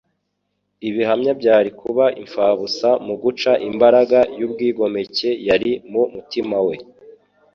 Ibihamya 0.89 1.31
byari 1.41 1.69
kuba 1.81 2.05
impfabusa 2.21 2.89
mu 3.05 3.15
guca 3.23 3.51
imbaraga 3.69 4.19
y'ubwigomeke 4.39 5.29
yari 5.47 5.71
mu 5.91 6.01
mutima 6.15 6.57
we 6.67 6.75